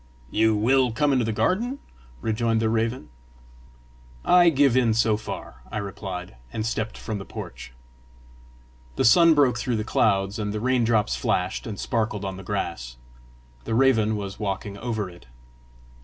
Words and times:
"You 0.31 0.55
will 0.55 0.91
come 0.91 1.13
into 1.13 1.25
the 1.25 1.31
garden!" 1.31 1.77
rejoined 2.21 2.59
the 2.59 2.69
raven. 2.71 3.09
"I 4.25 4.49
give 4.49 4.75
in 4.75 4.95
so 4.95 5.15
far," 5.15 5.61
I 5.71 5.77
replied, 5.77 6.37
and 6.51 6.65
stepped 6.65 6.97
from 6.97 7.19
the 7.19 7.23
porch. 7.23 7.71
The 8.95 9.05
sun 9.05 9.35
broke 9.35 9.59
through 9.59 9.75
the 9.77 9.83
clouds, 9.83 10.39
and 10.39 10.51
the 10.51 10.59
raindrops 10.59 11.15
flashed 11.15 11.67
and 11.67 11.79
sparkled 11.79 12.25
on 12.25 12.35
the 12.35 12.41
grass. 12.43 12.97
The 13.65 13.75
raven 13.75 14.15
was 14.17 14.39
walking 14.39 14.75
over 14.79 15.07
it. 15.07 15.27